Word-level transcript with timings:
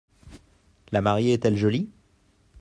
La 0.91 0.99
mariée 1.01 1.33
est-elle 1.33 1.57
jolie? 1.57 1.91